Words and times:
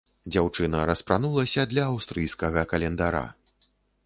Дзяўчына 0.35 0.79
распранулася 0.91 1.67
для 1.75 1.83
аўстрыйскага 1.91 2.65
календара. 2.73 3.23